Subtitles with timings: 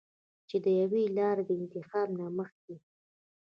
[0.49, 2.75] چې د يوې لارې د انتخاب نه مخکښې